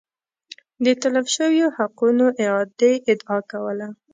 [0.83, 3.87] د تلف شویو حقونو اعادې ادعا کوله